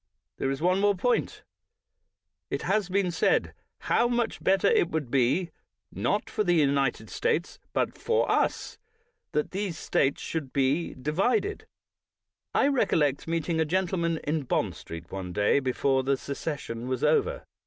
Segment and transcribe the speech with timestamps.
[0.37, 1.43] There is one more point.
[2.49, 5.51] It has been said, How much better it would be"—
[5.91, 8.79] not for the United States, but— "for us,
[9.33, 11.67] that these States should be divided.
[12.55, 17.03] ''I recollect meeting a gentle man in Bond Street one day before the session was
[17.03, 17.45] over.